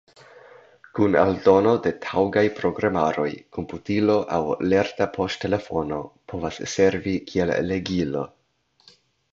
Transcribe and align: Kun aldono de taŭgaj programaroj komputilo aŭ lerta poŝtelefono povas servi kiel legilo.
Kun 0.99 1.17
aldono 1.23 1.73
de 1.87 1.91
taŭgaj 2.05 2.43
programaroj 2.61 3.27
komputilo 3.59 4.17
aŭ 4.39 4.41
lerta 4.73 5.09
poŝtelefono 5.19 6.01
povas 6.33 6.61
servi 6.75 7.17
kiel 7.33 7.55
legilo. 7.71 8.27